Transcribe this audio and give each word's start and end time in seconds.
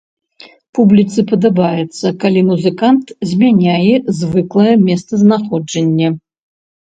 Публіцы 0.77 1.19
падабаецца, 1.31 2.07
калі 2.23 2.41
музыкант 2.47 3.05
змяняе 3.31 3.95
звыклае 4.21 4.75
месцазнаходжанне. 4.87 6.07